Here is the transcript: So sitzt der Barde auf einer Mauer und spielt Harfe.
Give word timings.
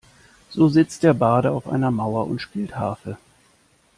So 0.49 0.67
sitzt 0.67 1.03
der 1.03 1.13
Barde 1.13 1.51
auf 1.51 1.67
einer 1.67 1.91
Mauer 1.91 2.25
und 2.25 2.41
spielt 2.41 2.75
Harfe. 2.75 3.17